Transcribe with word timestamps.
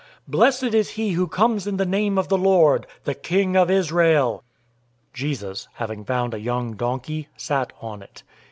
Blessed 0.27 0.63
is 0.73 0.89
he 0.89 1.11
who 1.11 1.27
comes 1.27 1.67
in 1.67 1.77
the 1.77 1.85
name 1.85 2.17
of 2.17 2.27
the 2.27 2.35
Lord,{Psalm 2.39 2.87
118:25 3.03 3.03
26} 3.03 3.03
the 3.05 3.13
King 3.21 3.55
of 3.55 3.69
Israel!" 3.69 4.43
012:014 5.13 5.13
Jesus, 5.13 5.67
having 5.75 6.05
found 6.05 6.33
a 6.33 6.39
young 6.39 6.73
donkey, 6.75 7.27
sat 7.37 7.71
on 7.81 8.01
it. 8.01 8.23